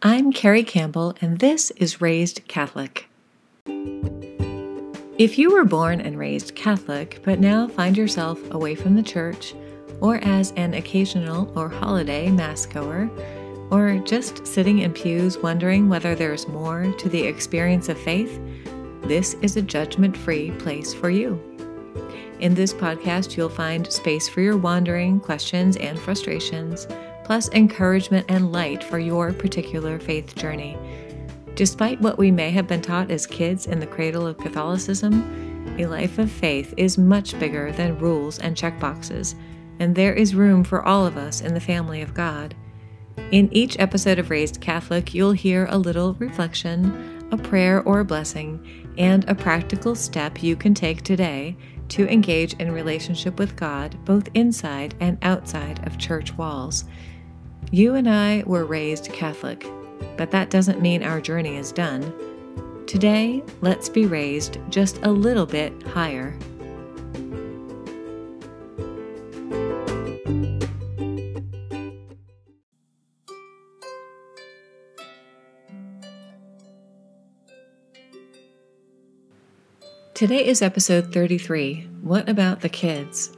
I'm 0.00 0.32
Carrie 0.32 0.62
Campbell, 0.62 1.16
and 1.20 1.40
this 1.40 1.72
is 1.72 2.00
Raised 2.00 2.46
Catholic. 2.46 3.08
If 5.18 5.36
you 5.36 5.52
were 5.52 5.64
born 5.64 6.00
and 6.00 6.16
raised 6.16 6.54
Catholic, 6.54 7.20
but 7.24 7.40
now 7.40 7.66
find 7.66 7.96
yourself 7.96 8.38
away 8.52 8.76
from 8.76 8.94
the 8.94 9.02
church, 9.02 9.56
or 10.00 10.18
as 10.18 10.52
an 10.52 10.74
occasional 10.74 11.52
or 11.58 11.68
holiday 11.68 12.30
Mass 12.30 12.64
goer, 12.64 13.10
or 13.72 13.98
just 14.04 14.46
sitting 14.46 14.78
in 14.78 14.92
pews 14.92 15.36
wondering 15.38 15.88
whether 15.88 16.14
there's 16.14 16.46
more 16.46 16.92
to 16.92 17.08
the 17.08 17.26
experience 17.26 17.88
of 17.88 17.98
faith, 17.98 18.40
this 19.02 19.34
is 19.42 19.56
a 19.56 19.62
judgment 19.62 20.16
free 20.16 20.52
place 20.52 20.94
for 20.94 21.10
you. 21.10 21.42
In 22.38 22.54
this 22.54 22.72
podcast, 22.72 23.36
you'll 23.36 23.48
find 23.48 23.92
space 23.92 24.28
for 24.28 24.42
your 24.42 24.58
wandering, 24.58 25.18
questions, 25.18 25.76
and 25.76 25.98
frustrations, 25.98 26.86
plus 27.28 27.50
encouragement 27.52 28.24
and 28.30 28.52
light 28.52 28.82
for 28.82 28.98
your 28.98 29.34
particular 29.34 29.98
faith 29.98 30.34
journey. 30.34 30.78
Despite 31.56 32.00
what 32.00 32.16
we 32.16 32.30
may 32.30 32.50
have 32.52 32.66
been 32.66 32.80
taught 32.80 33.10
as 33.10 33.26
kids 33.26 33.66
in 33.66 33.80
the 33.80 33.86
cradle 33.86 34.26
of 34.26 34.38
Catholicism, 34.38 35.76
a 35.78 35.84
life 35.84 36.18
of 36.18 36.32
faith 36.32 36.72
is 36.78 36.96
much 36.96 37.38
bigger 37.38 37.70
than 37.72 37.98
rules 37.98 38.38
and 38.38 38.56
checkboxes, 38.56 39.34
and 39.78 39.94
there 39.94 40.14
is 40.14 40.34
room 40.34 40.64
for 40.64 40.82
all 40.82 41.04
of 41.04 41.18
us 41.18 41.42
in 41.42 41.52
the 41.52 41.60
family 41.60 42.00
of 42.00 42.14
God. 42.14 42.54
In 43.30 43.52
each 43.52 43.78
episode 43.78 44.18
of 44.18 44.30
Raised 44.30 44.62
Catholic, 44.62 45.12
you'll 45.12 45.32
hear 45.32 45.66
a 45.68 45.76
little 45.76 46.14
reflection, 46.14 47.28
a 47.30 47.36
prayer 47.36 47.82
or 47.82 48.00
a 48.00 48.06
blessing, 48.06 48.94
and 48.96 49.28
a 49.28 49.34
practical 49.34 49.94
step 49.94 50.42
you 50.42 50.56
can 50.56 50.72
take 50.72 51.02
today 51.02 51.58
to 51.90 52.08
engage 52.08 52.54
in 52.54 52.72
relationship 52.72 53.38
with 53.38 53.54
God 53.54 54.02
both 54.06 54.30
inside 54.32 54.94
and 55.00 55.18
outside 55.20 55.86
of 55.86 55.98
church 55.98 56.34
walls. 56.38 56.86
You 57.70 57.96
and 57.96 58.08
I 58.08 58.44
were 58.46 58.64
raised 58.64 59.12
Catholic, 59.12 59.66
but 60.16 60.30
that 60.30 60.48
doesn't 60.48 60.80
mean 60.80 61.02
our 61.02 61.20
journey 61.20 61.58
is 61.58 61.70
done. 61.70 62.14
Today, 62.86 63.42
let's 63.60 63.90
be 63.90 64.06
raised 64.06 64.56
just 64.70 64.98
a 65.02 65.10
little 65.10 65.44
bit 65.44 65.82
higher. 65.82 66.34
Today 80.14 80.46
is 80.46 80.62
episode 80.62 81.12
33 81.12 81.86
What 82.00 82.30
About 82.30 82.62
the 82.62 82.70
Kids? 82.70 83.36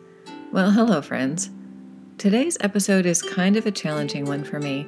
Well, 0.52 0.70
hello, 0.70 1.02
friends. 1.02 1.50
Today's 2.20 2.58
episode 2.60 3.06
is 3.06 3.22
kind 3.22 3.56
of 3.56 3.64
a 3.64 3.70
challenging 3.70 4.26
one 4.26 4.44
for 4.44 4.58
me 4.58 4.86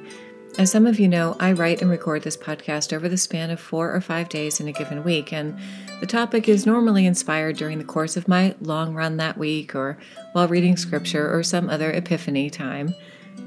as 0.59 0.69
some 0.69 0.85
of 0.85 0.99
you 0.99 1.07
know, 1.07 1.35
I 1.39 1.53
write 1.53 1.81
and 1.81 1.89
record 1.89 2.21
this 2.21 2.37
podcast 2.37 2.93
over 2.93 3.09
the 3.09 3.17
span 3.17 3.49
of 3.49 3.59
four 3.59 3.91
or 3.91 3.99
five 4.01 4.29
days 4.29 4.59
in 4.59 4.67
a 4.67 4.71
given 4.71 5.03
week, 5.03 5.33
and 5.33 5.57
the 5.99 6.05
topic 6.05 6.47
is 6.47 6.67
normally 6.67 7.07
inspired 7.07 7.57
during 7.57 7.79
the 7.79 7.83
course 7.83 8.15
of 8.15 8.27
my 8.27 8.53
long 8.61 8.93
run 8.93 9.17
that 9.17 9.35
week 9.35 9.73
or 9.73 9.97
while 10.33 10.47
reading 10.47 10.77
scripture 10.77 11.35
or 11.35 11.41
some 11.41 11.71
other 11.71 11.91
epiphany 11.91 12.51
time. 12.51 12.93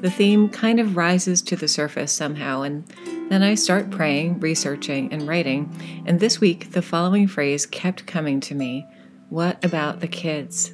The 0.00 0.10
theme 0.10 0.48
kind 0.48 0.80
of 0.80 0.96
rises 0.96 1.40
to 1.42 1.54
the 1.54 1.68
surface 1.68 2.10
somehow, 2.10 2.62
and 2.62 2.84
then 3.28 3.44
I 3.44 3.54
start 3.54 3.92
praying, 3.92 4.40
researching, 4.40 5.12
and 5.12 5.28
writing. 5.28 6.02
And 6.06 6.18
this 6.18 6.40
week, 6.40 6.72
the 6.72 6.82
following 6.82 7.28
phrase 7.28 7.66
kept 7.66 8.04
coming 8.04 8.40
to 8.40 8.54
me 8.56 8.84
What 9.28 9.64
about 9.64 10.00
the 10.00 10.08
kids? 10.08 10.72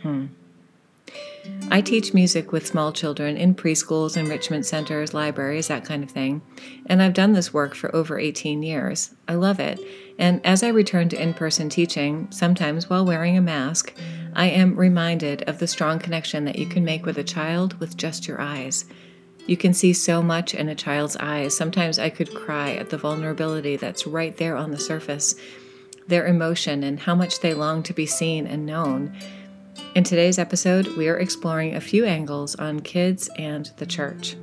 Hmm. 0.00 0.28
I 1.70 1.82
teach 1.82 2.14
music 2.14 2.50
with 2.50 2.66
small 2.66 2.92
children 2.92 3.36
in 3.36 3.54
preschools, 3.54 4.16
enrichment 4.16 4.64
centers, 4.64 5.12
libraries, 5.12 5.68
that 5.68 5.84
kind 5.84 6.02
of 6.02 6.10
thing. 6.10 6.40
And 6.86 7.02
I've 7.02 7.12
done 7.12 7.34
this 7.34 7.52
work 7.52 7.74
for 7.74 7.94
over 7.94 8.18
18 8.18 8.62
years. 8.62 9.14
I 9.28 9.34
love 9.34 9.60
it. 9.60 9.78
And 10.18 10.44
as 10.46 10.62
I 10.62 10.68
return 10.68 11.10
to 11.10 11.22
in 11.22 11.34
person 11.34 11.68
teaching, 11.68 12.28
sometimes 12.30 12.88
while 12.88 13.04
wearing 13.04 13.36
a 13.36 13.42
mask, 13.42 13.94
I 14.34 14.46
am 14.46 14.76
reminded 14.76 15.42
of 15.42 15.58
the 15.58 15.66
strong 15.66 15.98
connection 15.98 16.46
that 16.46 16.58
you 16.58 16.66
can 16.66 16.84
make 16.84 17.04
with 17.04 17.18
a 17.18 17.24
child 17.24 17.78
with 17.80 17.98
just 17.98 18.26
your 18.26 18.40
eyes. 18.40 18.86
You 19.46 19.56
can 19.56 19.74
see 19.74 19.92
so 19.92 20.22
much 20.22 20.54
in 20.54 20.68
a 20.68 20.74
child's 20.74 21.16
eyes. 21.16 21.56
Sometimes 21.56 21.98
I 21.98 22.08
could 22.08 22.34
cry 22.34 22.72
at 22.72 22.90
the 22.90 22.98
vulnerability 22.98 23.76
that's 23.76 24.06
right 24.06 24.36
there 24.36 24.56
on 24.56 24.70
the 24.70 24.78
surface, 24.78 25.34
their 26.06 26.26
emotion, 26.26 26.82
and 26.82 27.00
how 27.00 27.14
much 27.14 27.40
they 27.40 27.52
long 27.52 27.82
to 27.84 27.92
be 27.92 28.06
seen 28.06 28.46
and 28.46 28.66
known. 28.66 29.14
In 29.94 30.04
today's 30.04 30.38
episode, 30.38 30.86
we 30.96 31.08
are 31.08 31.18
exploring 31.18 31.74
a 31.74 31.80
few 31.80 32.04
angles 32.04 32.54
on 32.54 32.80
kids 32.80 33.28
and 33.36 33.70
the 33.78 33.86
church. 33.86 34.36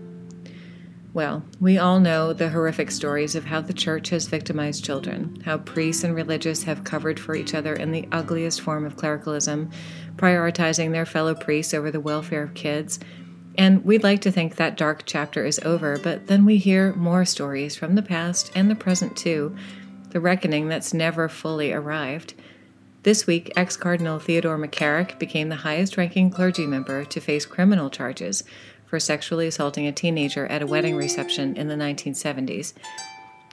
Well, 1.14 1.46
we 1.62 1.78
all 1.78 2.02
know 2.02 2.34
the 2.34 2.50
horrific 2.50 2.92
stories 2.92 3.36
of 3.36 3.46
how 3.46 3.62
the 3.62 3.72
church 3.72 4.10
has 4.10 4.28
victimized 4.28 4.84
children, 4.84 5.42
how 5.46 5.60
priests 5.60 6.04
and 6.04 6.14
religious 6.14 6.64
have 6.64 6.84
covered 6.84 7.18
for 7.18 7.36
each 7.36 7.54
other 7.54 7.74
in 7.74 7.94
the 7.94 8.06
ugliest 8.12 8.60
form 8.60 8.86
of 8.86 8.98
clericalism, 8.98 9.72
prioritizing 10.18 10.92
their 10.92 11.06
fellow 11.06 11.34
priests 11.34 11.74
over 11.74 11.90
the 11.90 12.02
welfare 12.02 12.44
of 12.44 12.54
kids. 12.54 13.00
And 13.58 13.86
we'd 13.86 14.04
like 14.04 14.20
to 14.24 14.32
think 14.32 14.58
that 14.58 14.76
dark 14.76 15.04
chapter 15.06 15.46
is 15.46 15.60
over, 15.60 15.98
but 15.98 16.28
then 16.28 16.44
we 16.44 16.58
hear 16.58 16.94
more 16.96 17.24
stories 17.24 17.78
from 17.78 17.96
the 17.96 18.02
past 18.02 18.52
and 18.56 18.70
the 18.70 18.76
present 18.76 19.16
too, 19.16 19.56
the 20.10 20.20
reckoning 20.20 20.68
that's 20.68 20.94
never 20.94 21.30
fully 21.30 21.72
arrived. 21.72 22.34
This 23.06 23.28
week, 23.28 23.54
ex 23.56 23.78
Cardinal 23.78 24.18
Theodore 24.18 24.58
McCarrick 24.58 25.20
became 25.20 25.50
the 25.50 25.58
highest 25.58 25.96
ranking 25.96 26.32
clergy 26.32 26.66
member 26.66 27.06
to 27.06 27.20
face 27.20 27.46
criminal 27.46 27.92
charges 27.92 28.44
for 28.88 29.00
sexually 29.00 29.46
assaulting 29.46 29.86
a 29.86 29.92
teenager 29.92 30.48
at 30.48 30.64
a 30.64 30.66
wedding 30.66 30.96
reception 30.96 31.56
in 31.56 31.68
the 31.68 31.76
1970s. 31.76 32.74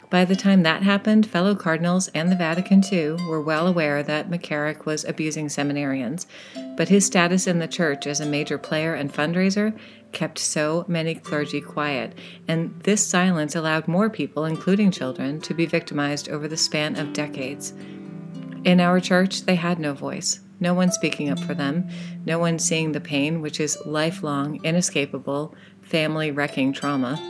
By 0.08 0.24
the 0.24 0.36
time 0.36 0.62
that 0.62 0.82
happened, 0.82 1.26
fellow 1.26 1.54
cardinals 1.54 2.08
and 2.14 2.32
the 2.32 2.36
Vatican, 2.36 2.80
too, 2.80 3.18
were 3.28 3.42
well 3.42 3.66
aware 3.66 4.02
that 4.02 4.30
McCarrick 4.30 4.86
was 4.86 5.04
abusing 5.04 5.48
seminarians, 5.48 6.24
but 6.74 6.88
his 6.88 7.04
status 7.04 7.46
in 7.46 7.58
the 7.58 7.68
church 7.68 8.06
as 8.06 8.20
a 8.20 8.26
major 8.26 8.56
player 8.56 8.94
and 8.94 9.12
fundraiser 9.12 9.78
kept 10.12 10.38
so 10.38 10.86
many 10.88 11.14
clergy 11.14 11.60
quiet, 11.60 12.14
and 12.48 12.80
this 12.84 13.06
silence 13.06 13.54
allowed 13.54 13.86
more 13.86 14.08
people, 14.08 14.46
including 14.46 14.90
children, 14.90 15.42
to 15.42 15.52
be 15.52 15.66
victimized 15.66 16.30
over 16.30 16.48
the 16.48 16.56
span 16.56 16.96
of 16.96 17.12
decades. 17.12 17.74
In 18.64 18.80
our 18.80 19.00
church, 19.00 19.42
they 19.42 19.56
had 19.56 19.80
no 19.80 19.92
voice, 19.92 20.38
no 20.60 20.72
one 20.72 20.92
speaking 20.92 21.28
up 21.28 21.40
for 21.40 21.52
them, 21.52 21.88
no 22.24 22.38
one 22.38 22.60
seeing 22.60 22.92
the 22.92 23.00
pain, 23.00 23.40
which 23.40 23.58
is 23.58 23.76
lifelong, 23.84 24.64
inescapable, 24.64 25.52
family 25.80 26.30
wrecking 26.30 26.72
trauma. 26.72 27.20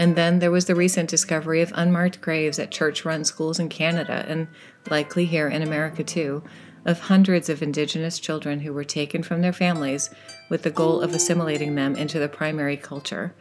And 0.00 0.16
then 0.16 0.40
there 0.40 0.50
was 0.50 0.64
the 0.64 0.74
recent 0.74 1.08
discovery 1.08 1.62
of 1.62 1.72
unmarked 1.76 2.20
graves 2.20 2.58
at 2.58 2.72
church 2.72 3.04
run 3.04 3.24
schools 3.24 3.60
in 3.60 3.68
Canada, 3.68 4.24
and 4.26 4.48
likely 4.90 5.26
here 5.26 5.46
in 5.46 5.62
America 5.62 6.02
too, 6.02 6.42
of 6.84 6.98
hundreds 6.98 7.48
of 7.48 7.62
Indigenous 7.62 8.18
children 8.18 8.60
who 8.60 8.72
were 8.72 8.82
taken 8.82 9.22
from 9.22 9.42
their 9.42 9.52
families 9.52 10.10
with 10.48 10.64
the 10.64 10.70
goal 10.70 11.00
of 11.00 11.14
assimilating 11.14 11.76
them 11.76 11.94
into 11.94 12.18
the 12.18 12.28
primary 12.28 12.76
culture. 12.76 13.32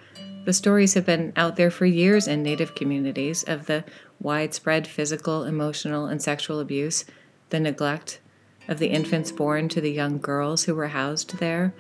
The 0.44 0.54
stories 0.54 0.96
have 0.96 1.06
been 1.06 1.34
out 1.36 1.56
there 1.56 1.70
for 1.70 1.86
years 1.86 2.28
in 2.28 2.42
Native 2.42 2.74
communities 2.74 3.44
of 3.44 3.68
the 3.68 3.84
widespread 4.20 4.88
physical, 4.88 5.44
emotional, 5.44 6.08
and 6.08 6.22
sexual 6.22 6.60
abuse, 6.60 7.06
the 7.50 7.60
neglect 7.60 8.20
of 8.68 8.80
the 8.80 8.88
infants 8.88 9.32
born 9.32 9.70
to 9.70 9.82
the 9.82 9.92
young 9.92 10.18
girls 10.18 10.64
who 10.64 10.74
were 10.74 10.88
housed 10.88 11.38
there. 11.38 11.74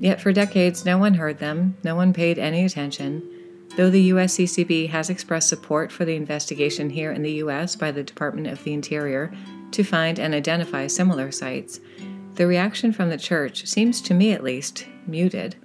Yet 0.00 0.20
for 0.20 0.32
decades, 0.32 0.84
no 0.84 0.98
one 0.98 1.14
heard 1.14 1.38
them, 1.38 1.76
no 1.84 1.94
one 1.94 2.12
paid 2.12 2.38
any 2.38 2.64
attention. 2.64 3.22
Though 3.76 3.90
the 3.90 4.10
USCCB 4.10 4.90
has 4.90 5.10
expressed 5.10 5.48
support 5.48 5.90
for 5.90 6.04
the 6.04 6.14
investigation 6.14 6.90
here 6.90 7.12
in 7.12 7.22
the 7.22 7.32
U.S. 7.32 7.76
by 7.76 7.90
the 7.90 8.02
Department 8.02 8.46
of 8.46 8.62
the 8.64 8.72
Interior 8.72 9.32
to 9.72 9.84
find 9.84 10.18
and 10.18 10.34
identify 10.34 10.86
similar 10.86 11.30
sites, 11.32 11.80
the 12.34 12.46
reaction 12.46 12.92
from 12.92 13.10
the 13.10 13.18
church 13.18 13.66
seems, 13.66 14.00
to 14.02 14.14
me 14.14 14.32
at 14.32 14.42
least, 14.42 14.86
muted. 15.06 15.56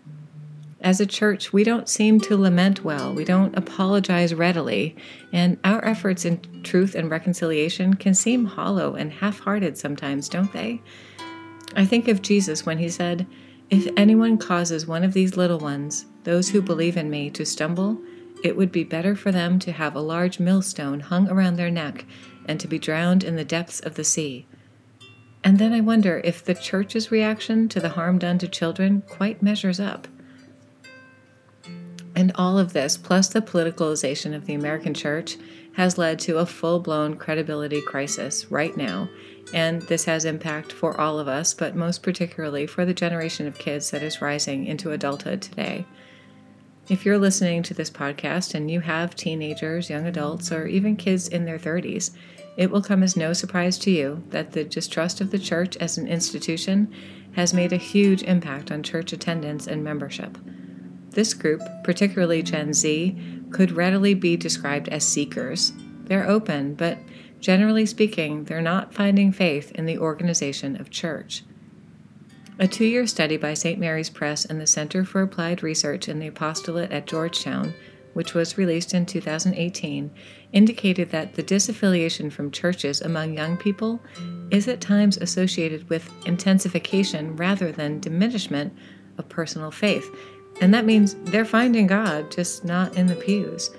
As 0.81 1.01
a 1.01 1.05
church, 1.05 1.51
we 1.51 1.65
don't 1.65 1.89
seem 1.89 2.21
to 2.21 2.37
lament 2.37 2.85
well, 2.85 3.13
we 3.13 3.25
don't 3.25 3.57
apologize 3.57 4.33
readily, 4.33 4.95
and 5.33 5.57
our 5.65 5.83
efforts 5.83 6.23
in 6.23 6.39
truth 6.63 6.95
and 6.95 7.11
reconciliation 7.11 7.95
can 7.95 8.13
seem 8.13 8.45
hollow 8.45 8.95
and 8.95 9.11
half 9.11 9.39
hearted 9.39 9.77
sometimes, 9.77 10.29
don't 10.29 10.53
they? 10.53 10.81
I 11.75 11.85
think 11.85 12.07
of 12.07 12.21
Jesus 12.21 12.65
when 12.65 12.77
he 12.77 12.87
said, 12.87 13.27
If 13.69 13.91
anyone 13.97 14.37
causes 14.37 14.87
one 14.87 15.03
of 15.03 15.13
these 15.13 15.35
little 15.35 15.59
ones, 15.59 16.05
those 16.23 16.49
who 16.49 16.61
believe 16.61 16.95
in 16.95 17.09
me, 17.09 17.29
to 17.31 17.45
stumble, 17.45 17.99
it 18.41 18.55
would 18.55 18.71
be 18.71 18.85
better 18.85 19.15
for 19.17 19.33
them 19.33 19.59
to 19.59 19.73
have 19.73 19.95
a 19.95 20.01
large 20.01 20.39
millstone 20.39 21.01
hung 21.01 21.29
around 21.29 21.57
their 21.57 21.69
neck 21.69 22.05
and 22.45 22.57
to 22.59 22.69
be 22.69 22.79
drowned 22.79 23.25
in 23.25 23.35
the 23.35 23.43
depths 23.43 23.81
of 23.81 23.95
the 23.95 24.03
sea. 24.05 24.47
And 25.43 25.59
then 25.59 25.73
I 25.73 25.81
wonder 25.81 26.21
if 26.23 26.43
the 26.43 26.55
church's 26.55 27.11
reaction 27.11 27.67
to 27.69 27.81
the 27.81 27.89
harm 27.89 28.17
done 28.17 28.37
to 28.39 28.47
children 28.47 29.03
quite 29.07 29.43
measures 29.43 29.79
up. 29.79 30.07
And 32.19 32.33
all 32.35 32.59
of 32.59 32.73
this, 32.73 32.97
plus 32.97 33.29
the 33.29 33.41
politicalization 33.41 34.35
of 34.35 34.45
the 34.45 34.53
American 34.53 34.93
church, 34.93 35.37
has 35.75 35.97
led 35.97 36.19
to 36.19 36.39
a 36.39 36.45
full 36.45 36.81
blown 36.81 37.15
credibility 37.15 37.81
crisis 37.81 38.51
right 38.51 38.75
now. 38.75 39.07
And 39.53 39.83
this 39.83 40.03
has 40.03 40.25
impact 40.25 40.73
for 40.73 40.99
all 40.99 41.17
of 41.17 41.29
us, 41.29 41.53
but 41.53 41.77
most 41.77 42.03
particularly 42.03 42.67
for 42.67 42.85
the 42.85 42.93
generation 42.93 43.47
of 43.47 43.57
kids 43.57 43.91
that 43.91 44.03
is 44.03 44.21
rising 44.21 44.65
into 44.65 44.91
adulthood 44.91 45.41
today. 45.41 45.85
If 46.89 47.05
you're 47.05 47.17
listening 47.17 47.63
to 47.63 47.73
this 47.73 47.89
podcast 47.89 48.53
and 48.53 48.69
you 48.69 48.81
have 48.81 49.15
teenagers, 49.15 49.89
young 49.89 50.05
adults, 50.05 50.51
or 50.51 50.67
even 50.67 50.97
kids 50.97 51.29
in 51.29 51.45
their 51.45 51.57
30s, 51.57 52.11
it 52.57 52.69
will 52.69 52.81
come 52.81 53.01
as 53.01 53.15
no 53.15 53.31
surprise 53.31 53.79
to 53.79 53.91
you 53.91 54.23
that 54.31 54.51
the 54.51 54.65
distrust 54.65 55.21
of 55.21 55.31
the 55.31 55.39
church 55.39 55.77
as 55.77 55.97
an 55.97 56.09
institution 56.09 56.93
has 57.37 57.53
made 57.53 57.71
a 57.71 57.77
huge 57.77 58.23
impact 58.23 58.73
on 58.73 58.83
church 58.83 59.13
attendance 59.13 59.67
and 59.67 59.85
membership. 59.85 60.37
This 61.11 61.33
group, 61.33 61.61
particularly 61.83 62.43
Gen 62.43 62.73
Z, 62.73 63.15
could 63.51 63.71
readily 63.71 64.13
be 64.13 64.37
described 64.37 64.89
as 64.89 65.07
seekers. 65.07 65.73
They're 66.03 66.27
open, 66.27 66.75
but 66.75 66.97
generally 67.39 67.85
speaking, 67.85 68.45
they're 68.45 68.61
not 68.61 68.93
finding 68.93 69.31
faith 69.31 69.71
in 69.71 69.85
the 69.85 69.97
organization 69.97 70.79
of 70.79 70.89
church. 70.89 71.43
A 72.61 72.67
two 72.67 72.85
year 72.85 73.07
study 73.07 73.37
by 73.37 73.53
St. 73.53 73.79
Mary's 73.79 74.09
Press 74.09 74.43
and 74.43 74.59
the 74.59 74.67
Center 74.67 75.05
for 75.05 75.21
Applied 75.21 75.63
Research 75.63 76.09
in 76.09 76.19
the 76.19 76.27
Apostolate 76.27 76.91
at 76.91 77.07
Georgetown, 77.07 77.73
which 78.13 78.33
was 78.33 78.57
released 78.57 78.93
in 78.93 79.05
2018, 79.05 80.11
indicated 80.51 81.09
that 81.11 81.35
the 81.35 81.43
disaffiliation 81.43 82.29
from 82.29 82.51
churches 82.51 82.99
among 82.99 83.33
young 83.33 83.55
people 83.55 84.01
is 84.51 84.67
at 84.67 84.81
times 84.81 85.15
associated 85.17 85.87
with 85.89 86.11
intensification 86.25 87.35
rather 87.37 87.71
than 87.71 88.01
diminishment 88.01 88.73
of 89.17 89.29
personal 89.29 89.71
faith. 89.71 90.09
And 90.61 90.73
that 90.73 90.85
means 90.85 91.15
they're 91.23 91.45
finding 91.45 91.87
God, 91.87 92.31
just 92.31 92.65
not 92.65 92.95
in 92.95 93.07
the 93.07 93.15
pews. 93.15 93.71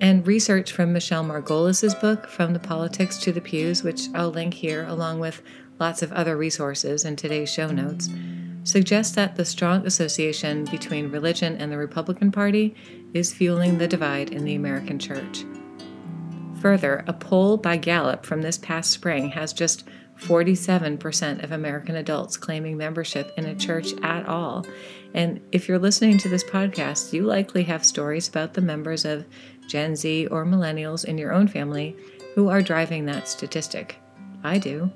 And 0.00 0.26
research 0.26 0.72
from 0.72 0.92
Michele 0.92 1.24
Margolis's 1.24 1.94
book, 1.94 2.26
From 2.26 2.52
the 2.52 2.58
Politics 2.58 3.18
to 3.18 3.32
the 3.32 3.40
Pews, 3.40 3.82
which 3.82 4.08
I'll 4.14 4.30
link 4.30 4.54
here 4.54 4.84
along 4.86 5.20
with 5.20 5.42
lots 5.78 6.02
of 6.02 6.12
other 6.12 6.36
resources 6.36 7.04
in 7.04 7.16
today's 7.16 7.52
show 7.52 7.70
notes, 7.70 8.08
suggests 8.64 9.14
that 9.14 9.36
the 9.36 9.44
strong 9.44 9.86
association 9.86 10.64
between 10.66 11.10
religion 11.10 11.56
and 11.56 11.72
the 11.72 11.78
Republican 11.78 12.30
Party 12.30 12.74
is 13.14 13.32
fueling 13.32 13.78
the 13.78 13.88
divide 13.88 14.30
in 14.30 14.44
the 14.44 14.54
American 14.54 14.98
church. 14.98 15.44
Further, 16.60 17.04
a 17.06 17.12
poll 17.12 17.56
by 17.56 17.78
Gallup 17.78 18.26
from 18.26 18.42
this 18.42 18.58
past 18.58 18.90
spring 18.90 19.30
has 19.30 19.52
just 19.52 19.86
47% 20.18 21.42
of 21.42 21.52
American 21.52 21.96
adults 21.96 22.36
claiming 22.36 22.76
membership 22.76 23.32
in 23.38 23.46
a 23.46 23.54
church 23.54 23.94
at 24.02 24.26
all. 24.26 24.66
And 25.14 25.40
if 25.52 25.68
you're 25.68 25.78
listening 25.78 26.18
to 26.18 26.28
this 26.28 26.44
podcast, 26.44 27.12
you 27.12 27.22
likely 27.22 27.64
have 27.64 27.84
stories 27.84 28.28
about 28.28 28.54
the 28.54 28.60
members 28.60 29.04
of 29.04 29.24
Gen 29.68 29.96
Z 29.96 30.26
or 30.28 30.44
millennials 30.44 31.04
in 31.04 31.18
your 31.18 31.32
own 31.32 31.48
family 31.48 31.96
who 32.34 32.48
are 32.48 32.62
driving 32.62 33.06
that 33.06 33.28
statistic. 33.28 33.96
I 34.42 34.58
do. 34.58 34.90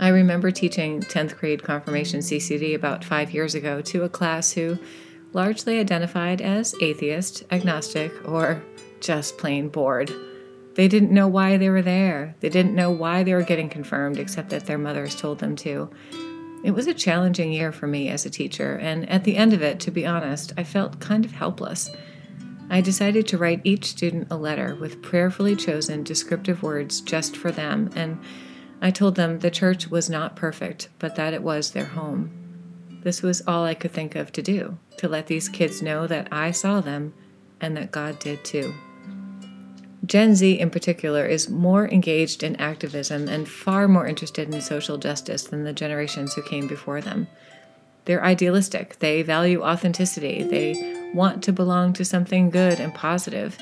I 0.00 0.08
remember 0.08 0.50
teaching 0.50 1.00
10th 1.00 1.36
grade 1.38 1.62
confirmation 1.62 2.20
CCD 2.20 2.74
about 2.74 3.04
five 3.04 3.30
years 3.30 3.54
ago 3.54 3.80
to 3.82 4.02
a 4.02 4.08
class 4.08 4.52
who 4.52 4.78
largely 5.32 5.78
identified 5.78 6.40
as 6.40 6.74
atheist, 6.80 7.44
agnostic, 7.50 8.12
or 8.28 8.62
just 9.00 9.38
plain 9.38 9.68
bored. 9.68 10.12
They 10.74 10.88
didn't 10.88 11.12
know 11.12 11.28
why 11.28 11.56
they 11.56 11.68
were 11.68 11.82
there. 11.82 12.34
They 12.40 12.48
didn't 12.48 12.74
know 12.74 12.90
why 12.90 13.22
they 13.22 13.34
were 13.34 13.42
getting 13.42 13.68
confirmed, 13.68 14.18
except 14.18 14.50
that 14.50 14.66
their 14.66 14.78
mothers 14.78 15.14
told 15.14 15.38
them 15.38 15.54
to. 15.56 15.90
It 16.64 16.72
was 16.72 16.86
a 16.86 16.94
challenging 16.94 17.52
year 17.52 17.72
for 17.72 17.86
me 17.86 18.08
as 18.08 18.24
a 18.24 18.30
teacher, 18.30 18.76
and 18.76 19.08
at 19.08 19.24
the 19.24 19.36
end 19.36 19.52
of 19.52 19.62
it, 19.62 19.80
to 19.80 19.90
be 19.90 20.06
honest, 20.06 20.52
I 20.56 20.62
felt 20.62 21.00
kind 21.00 21.24
of 21.24 21.32
helpless. 21.32 21.90
I 22.70 22.80
decided 22.80 23.26
to 23.28 23.38
write 23.38 23.60
each 23.64 23.86
student 23.86 24.28
a 24.30 24.36
letter 24.36 24.76
with 24.76 25.02
prayerfully 25.02 25.56
chosen 25.56 26.04
descriptive 26.04 26.62
words 26.62 27.00
just 27.00 27.36
for 27.36 27.50
them, 27.50 27.90
and 27.96 28.20
I 28.80 28.90
told 28.90 29.16
them 29.16 29.38
the 29.40 29.50
church 29.50 29.90
was 29.90 30.08
not 30.08 30.36
perfect, 30.36 30.88
but 30.98 31.16
that 31.16 31.34
it 31.34 31.42
was 31.42 31.72
their 31.72 31.84
home. 31.84 32.30
This 33.02 33.22
was 33.22 33.42
all 33.46 33.64
I 33.64 33.74
could 33.74 33.92
think 33.92 34.14
of 34.14 34.30
to 34.32 34.42
do, 34.42 34.78
to 34.98 35.08
let 35.08 35.26
these 35.26 35.48
kids 35.48 35.82
know 35.82 36.06
that 36.06 36.28
I 36.30 36.52
saw 36.52 36.80
them 36.80 37.12
and 37.60 37.76
that 37.76 37.90
God 37.90 38.20
did 38.20 38.44
too. 38.44 38.72
Gen 40.04 40.34
Z, 40.34 40.58
in 40.58 40.70
particular, 40.70 41.26
is 41.26 41.48
more 41.48 41.88
engaged 41.88 42.42
in 42.42 42.56
activism 42.56 43.28
and 43.28 43.48
far 43.48 43.86
more 43.86 44.06
interested 44.06 44.52
in 44.52 44.60
social 44.60 44.98
justice 44.98 45.44
than 45.44 45.62
the 45.62 45.72
generations 45.72 46.34
who 46.34 46.42
came 46.42 46.66
before 46.66 47.00
them. 47.00 47.28
They're 48.04 48.24
idealistic, 48.24 48.98
they 48.98 49.22
value 49.22 49.62
authenticity, 49.62 50.42
they 50.42 51.12
want 51.14 51.44
to 51.44 51.52
belong 51.52 51.92
to 51.92 52.04
something 52.04 52.50
good 52.50 52.80
and 52.80 52.92
positive. 52.92 53.56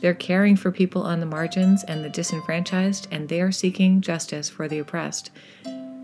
They're 0.00 0.12
caring 0.12 0.56
for 0.56 0.72
people 0.72 1.02
on 1.02 1.20
the 1.20 1.26
margins 1.26 1.84
and 1.84 2.04
the 2.04 2.10
disenfranchised, 2.10 3.06
and 3.12 3.28
they 3.28 3.40
are 3.40 3.52
seeking 3.52 4.00
justice 4.00 4.48
for 4.48 4.66
the 4.66 4.80
oppressed. 4.80 5.30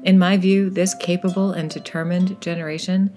In 0.04 0.16
my 0.16 0.36
view, 0.36 0.70
this 0.70 0.94
capable 0.94 1.50
and 1.50 1.68
determined 1.68 2.40
generation, 2.40 3.16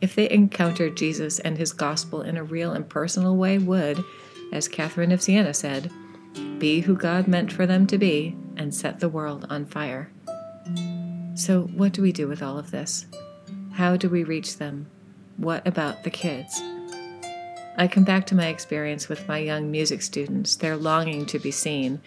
if 0.00 0.14
they 0.14 0.30
encountered 0.30 0.96
Jesus 0.96 1.38
and 1.40 1.58
his 1.58 1.74
gospel 1.74 2.22
in 2.22 2.38
a 2.38 2.44
real 2.44 2.72
and 2.72 2.88
personal 2.88 3.36
way, 3.36 3.58
would, 3.58 4.02
as 4.50 4.66
Catherine 4.66 5.12
of 5.12 5.20
Siena 5.20 5.52
said, 5.52 5.90
be 6.58 6.80
who 6.80 6.96
God 6.96 7.28
meant 7.28 7.52
for 7.52 7.66
them 7.66 7.86
to 7.88 7.98
be 7.98 8.36
and 8.56 8.74
set 8.74 9.00
the 9.00 9.08
world 9.08 9.46
on 9.50 9.66
fire. 9.66 10.10
So, 11.34 11.62
what 11.74 11.92
do 11.92 12.02
we 12.02 12.12
do 12.12 12.26
with 12.28 12.42
all 12.42 12.58
of 12.58 12.70
this? 12.70 13.06
How 13.72 13.96
do 13.96 14.08
we 14.08 14.24
reach 14.24 14.56
them? 14.56 14.88
What 15.36 15.66
about 15.66 16.02
the 16.02 16.10
kids? 16.10 16.60
I 17.76 17.88
come 17.88 18.04
back 18.04 18.26
to 18.26 18.34
my 18.34 18.46
experience 18.46 19.08
with 19.08 19.28
my 19.28 19.38
young 19.38 19.70
music 19.70 20.00
students, 20.00 20.56
their 20.56 20.76
longing 20.76 21.26
to 21.26 21.38
be 21.38 21.50
seen. 21.50 22.00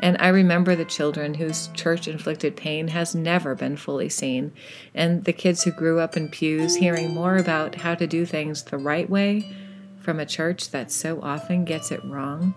And 0.00 0.16
I 0.18 0.28
remember 0.28 0.74
the 0.74 0.86
children 0.86 1.34
whose 1.34 1.68
church 1.74 2.08
inflicted 2.08 2.56
pain 2.56 2.88
has 2.88 3.14
never 3.14 3.54
been 3.54 3.76
fully 3.76 4.08
seen, 4.08 4.52
and 4.94 5.24
the 5.24 5.34
kids 5.34 5.62
who 5.62 5.72
grew 5.72 6.00
up 6.00 6.16
in 6.16 6.30
pews 6.30 6.76
hearing 6.76 7.12
more 7.12 7.36
about 7.36 7.74
how 7.74 7.94
to 7.94 8.06
do 8.06 8.24
things 8.24 8.62
the 8.62 8.78
right 8.78 9.10
way 9.10 9.54
from 9.98 10.18
a 10.18 10.24
church 10.24 10.70
that 10.70 10.90
so 10.90 11.20
often 11.20 11.66
gets 11.66 11.90
it 11.90 12.02
wrong 12.06 12.54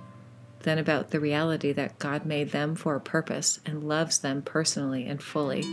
than 0.64 0.78
about 0.78 1.12
the 1.12 1.20
reality 1.20 1.72
that 1.74 2.00
God 2.00 2.26
made 2.26 2.52
them 2.52 2.76
for 2.76 2.96
a 2.96 3.02
purpose 3.02 3.60
and 3.66 3.84
loves 3.84 4.20
them 4.20 4.42
personally 4.42 5.06
and 5.06 5.22
fully. 5.22 5.64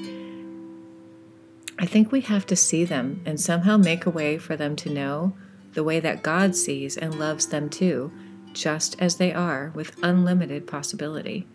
I 1.79 1.87
think 1.87 2.13
we 2.13 2.21
have 2.23 2.45
to 2.47 2.57
see 2.57 2.85
them 2.85 3.23
and 3.25 3.41
somehow 3.41 3.79
make 3.79 4.05
a 4.05 4.11
way 4.11 4.37
for 4.37 4.57
them 4.57 4.77
to 4.77 4.91
know 4.91 5.35
the 5.73 5.85
way 5.85 5.99
that 6.01 6.23
God 6.23 6.55
sees 6.55 6.97
and 6.97 7.19
loves 7.19 7.47
them 7.47 7.71
too, 7.71 8.13
just 8.53 9.01
as 9.01 9.17
they 9.17 9.33
are, 9.33 9.73
with 9.75 10.03
unlimited 10.03 10.67
possibility. 10.67 11.47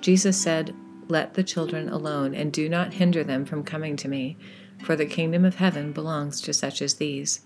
Jesus 0.00 0.36
said, 0.36 0.74
Let 1.08 1.34
the 1.34 1.44
children 1.44 1.88
alone, 1.88 2.34
and 2.34 2.52
do 2.52 2.68
not 2.68 2.94
hinder 2.94 3.22
them 3.24 3.44
from 3.44 3.62
coming 3.62 3.96
to 3.98 4.08
me, 4.08 4.36
for 4.82 4.96
the 4.96 5.06
kingdom 5.06 5.44
of 5.44 5.54
heaven 5.54 5.92
belongs 5.92 6.40
to 6.42 6.52
such 6.52 6.82
as 6.82 6.94
these. 6.94 7.42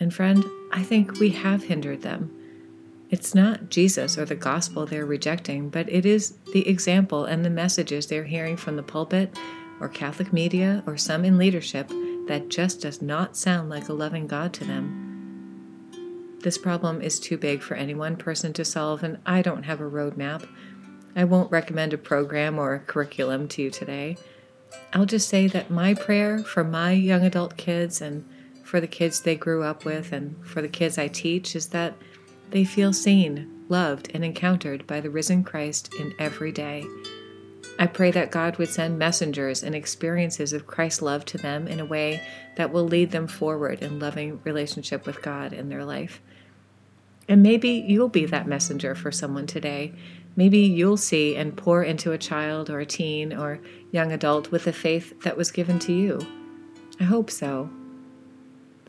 And 0.00 0.12
friend, 0.12 0.44
I 0.72 0.82
think 0.82 1.20
we 1.20 1.30
have 1.30 1.64
hindered 1.64 2.00
them. 2.02 2.34
It's 3.10 3.34
not 3.34 3.70
Jesus 3.70 4.16
or 4.16 4.24
the 4.24 4.36
gospel 4.36 4.86
they're 4.86 5.04
rejecting, 5.04 5.68
but 5.68 5.90
it 5.90 6.06
is 6.06 6.36
the 6.52 6.68
example 6.68 7.24
and 7.24 7.44
the 7.44 7.50
messages 7.50 8.06
they're 8.06 8.24
hearing 8.24 8.56
from 8.56 8.76
the 8.76 8.84
pulpit 8.84 9.36
or 9.80 9.88
Catholic 9.88 10.32
media 10.32 10.84
or 10.86 10.96
some 10.96 11.24
in 11.24 11.36
leadership 11.36 11.90
that 12.28 12.48
just 12.48 12.80
does 12.80 13.02
not 13.02 13.36
sound 13.36 13.68
like 13.68 13.88
a 13.88 13.92
loving 13.92 14.28
God 14.28 14.52
to 14.54 14.64
them. 14.64 16.38
This 16.42 16.56
problem 16.56 17.02
is 17.02 17.18
too 17.18 17.36
big 17.36 17.62
for 17.62 17.74
any 17.74 17.94
one 17.94 18.16
person 18.16 18.52
to 18.52 18.64
solve, 18.64 19.02
and 19.02 19.18
I 19.26 19.42
don't 19.42 19.64
have 19.64 19.80
a 19.80 19.90
roadmap. 19.90 20.48
I 21.16 21.24
won't 21.24 21.50
recommend 21.50 21.92
a 21.92 21.98
program 21.98 22.58
or 22.60 22.74
a 22.74 22.78
curriculum 22.78 23.48
to 23.48 23.62
you 23.62 23.70
today. 23.70 24.16
I'll 24.92 25.04
just 25.04 25.28
say 25.28 25.48
that 25.48 25.68
my 25.68 25.94
prayer 25.94 26.38
for 26.38 26.62
my 26.62 26.92
young 26.92 27.24
adult 27.24 27.56
kids 27.56 28.00
and 28.00 28.24
for 28.62 28.80
the 28.80 28.86
kids 28.86 29.20
they 29.20 29.34
grew 29.34 29.64
up 29.64 29.84
with 29.84 30.12
and 30.12 30.36
for 30.46 30.62
the 30.62 30.68
kids 30.68 30.96
I 30.96 31.08
teach 31.08 31.56
is 31.56 31.66
that 31.70 31.94
they 32.50 32.64
feel 32.64 32.92
seen, 32.92 33.64
loved, 33.68 34.10
and 34.14 34.24
encountered 34.24 34.86
by 34.86 35.00
the 35.00 35.10
risen 35.10 35.44
Christ 35.44 35.94
in 35.94 36.14
every 36.18 36.52
day. 36.52 36.84
I 37.78 37.86
pray 37.86 38.10
that 38.10 38.30
God 38.30 38.58
would 38.58 38.68
send 38.68 38.98
messengers 38.98 39.62
and 39.62 39.74
experiences 39.74 40.52
of 40.52 40.66
Christ's 40.66 41.00
love 41.00 41.24
to 41.26 41.38
them 41.38 41.66
in 41.66 41.80
a 41.80 41.84
way 41.84 42.22
that 42.56 42.72
will 42.72 42.84
lead 42.84 43.10
them 43.10 43.26
forward 43.26 43.80
in 43.80 43.98
loving 43.98 44.40
relationship 44.44 45.06
with 45.06 45.22
God 45.22 45.54
in 45.54 45.70
their 45.70 45.84
life. 45.84 46.20
And 47.26 47.42
maybe 47.42 47.70
you'll 47.70 48.08
be 48.08 48.26
that 48.26 48.46
messenger 48.46 48.94
for 48.94 49.10
someone 49.10 49.46
today. 49.46 49.94
Maybe 50.36 50.58
you'll 50.58 50.96
see 50.96 51.36
and 51.36 51.56
pour 51.56 51.82
into 51.82 52.12
a 52.12 52.18
child 52.18 52.68
or 52.68 52.80
a 52.80 52.86
teen 52.86 53.32
or 53.32 53.60
young 53.92 54.12
adult 54.12 54.50
with 54.50 54.64
the 54.64 54.72
faith 54.72 55.22
that 55.22 55.36
was 55.36 55.50
given 55.50 55.78
to 55.80 55.92
you. 55.92 56.20
I 56.98 57.04
hope 57.04 57.30
so. 57.30 57.70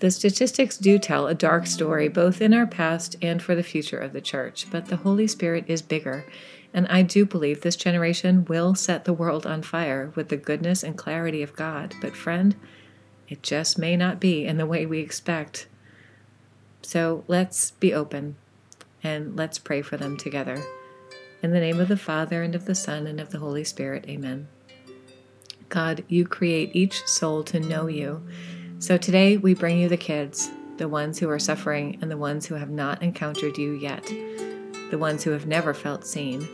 The 0.02 0.12
statistics 0.12 0.78
do 0.78 1.00
tell 1.00 1.28
a 1.28 1.34
dark 1.34 1.66
story 1.66 2.10
both 2.10 2.42
in 2.42 2.54
our 2.54 2.68
past 2.68 3.16
and 3.22 3.42
for 3.42 3.56
the 3.56 3.64
future 3.64 4.00
of 4.00 4.14
the 4.14 4.22
church, 4.22 4.68
but 4.70 4.88
the 4.88 4.98
Holy 4.98 5.28
Spirit 5.28 5.66
is 5.68 5.82
bigger 5.82 6.26
and 6.74 6.88
I 6.88 7.02
do 7.02 7.26
believe 7.26 7.62
this 7.62 7.76
generation 7.76 8.46
will 8.46 8.76
set 8.76 9.06
the 9.06 9.14
world 9.14 9.46
on 9.46 9.62
fire 9.62 10.12
with 10.16 10.30
the 10.30 10.38
goodness 10.38 10.84
and 10.84 10.98
clarity 10.98 11.42
of 11.44 11.56
God. 11.56 11.94
But, 12.02 12.16
friend, 12.16 12.56
it 13.28 13.44
just 13.44 13.78
may 13.78 13.98
not 13.98 14.20
be 14.20 14.46
in 14.46 14.58
the 14.58 14.66
way 14.66 14.86
we 14.86 15.00
expect. 15.00 15.68
So 16.82 17.24
let's 17.28 17.72
be 17.72 17.94
open 17.94 18.38
and 19.04 19.36
let's 19.36 19.60
pray 19.60 19.82
for 19.82 19.98
them 19.98 20.16
together. 20.16 20.64
In 21.44 21.52
the 21.52 21.60
name 21.60 21.80
of 21.80 21.88
the 21.88 21.98
Father, 21.98 22.44
and 22.44 22.56
of 22.56 22.66
the 22.66 22.76
Son, 22.76 23.08
and 23.08 23.20
of 23.20 23.32
the 23.32 23.40
Holy 23.40 23.64
Spirit, 23.64 24.06
amen. 24.08 24.48
God, 25.70 26.04
you 26.08 26.26
create 26.26 26.76
each 26.76 27.06
soul 27.08 27.44
to 27.46 27.60
know 27.60 27.88
you. 27.88 28.24
So 28.82 28.98
today 28.98 29.38
we 29.38 29.54
bring 29.54 29.78
you 29.78 29.88
the 29.90 29.96
kids, 29.96 30.50
the 30.78 30.88
ones 30.88 31.20
who 31.20 31.30
are 31.30 31.38
suffering 31.38 32.00
and 32.02 32.10
the 32.10 32.18
ones 32.18 32.48
who 32.48 32.56
have 32.56 32.72
not 32.72 33.04
encountered 33.04 33.60
you 33.60 33.74
yet, 33.74 34.04
the 34.90 34.98
ones 34.98 35.24
who 35.24 35.30
have 35.30 35.46
never 35.46 35.76
felt 35.76 36.04
seen. 36.04 36.48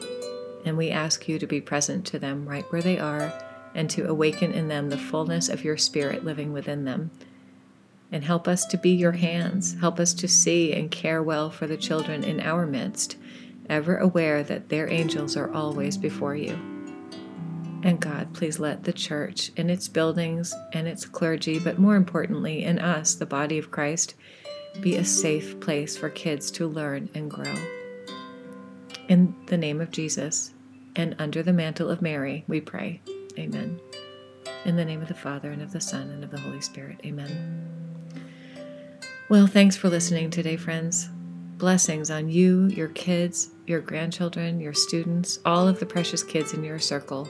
And 0.65 0.75
we 0.75 0.89
ask 0.89 1.29
you 1.29 1.39
to 1.39 1.47
be 1.47 1.61
present 1.61 2.05
to 2.07 2.19
them 2.19 2.45
right 2.45 2.65
where 2.69 2.81
they 2.81 2.99
are 2.99 3.31
and 3.73 3.89
to 3.91 4.09
awaken 4.09 4.51
in 4.51 4.67
them 4.67 4.89
the 4.89 4.97
fullness 4.97 5.47
of 5.47 5.63
your 5.63 5.77
spirit 5.77 6.25
living 6.25 6.51
within 6.51 6.83
them. 6.83 7.11
And 8.11 8.25
help 8.25 8.45
us 8.45 8.65
to 8.65 8.77
be 8.77 8.91
your 8.91 9.13
hands. 9.13 9.77
Help 9.79 9.97
us 9.97 10.13
to 10.15 10.27
see 10.27 10.73
and 10.73 10.91
care 10.91 11.23
well 11.23 11.49
for 11.49 11.65
the 11.65 11.77
children 11.77 12.25
in 12.25 12.41
our 12.41 12.67
midst, 12.67 13.15
ever 13.69 13.95
aware 13.95 14.43
that 14.43 14.67
their 14.67 14.89
angels 14.89 15.37
are 15.37 15.53
always 15.53 15.95
before 15.95 16.35
you. 16.35 16.76
And 17.87 18.01
God, 18.01 18.33
please 18.33 18.59
let 18.59 18.83
the 18.83 18.91
church 18.91 19.49
in 19.55 19.69
its 19.69 19.87
buildings 19.87 20.53
and 20.73 20.89
its 20.89 21.05
clergy, 21.05 21.57
but 21.57 21.79
more 21.79 21.95
importantly, 21.95 22.65
in 22.65 22.79
us, 22.79 23.15
the 23.15 23.25
body 23.25 23.57
of 23.57 23.71
Christ, 23.71 24.15
be 24.81 24.97
a 24.97 25.05
safe 25.05 25.57
place 25.61 25.95
for 25.95 26.09
kids 26.09 26.51
to 26.51 26.67
learn 26.67 27.09
and 27.15 27.31
grow. 27.31 27.55
In 29.07 29.33
the 29.45 29.57
name 29.57 29.79
of 29.79 29.91
Jesus 29.91 30.53
and 30.97 31.15
under 31.17 31.41
the 31.41 31.53
mantle 31.53 31.89
of 31.89 32.01
Mary, 32.01 32.43
we 32.49 32.59
pray. 32.59 32.99
Amen. 33.39 33.79
In 34.65 34.75
the 34.75 34.83
name 34.83 35.01
of 35.01 35.07
the 35.07 35.13
Father, 35.13 35.49
and 35.49 35.61
of 35.61 35.71
the 35.71 35.79
Son, 35.79 36.09
and 36.09 36.25
of 36.25 36.29
the 36.29 36.41
Holy 36.41 36.59
Spirit. 36.59 36.99
Amen. 37.05 38.03
Well, 39.29 39.47
thanks 39.47 39.77
for 39.77 39.87
listening 39.87 40.29
today, 40.29 40.57
friends. 40.57 41.07
Blessings 41.55 42.11
on 42.11 42.27
you, 42.27 42.65
your 42.65 42.89
kids, 42.89 43.51
your 43.65 43.79
grandchildren, 43.79 44.59
your 44.59 44.73
students, 44.73 45.39
all 45.45 45.69
of 45.69 45.79
the 45.79 45.85
precious 45.85 46.21
kids 46.21 46.53
in 46.53 46.65
your 46.65 46.79
circle 46.79 47.29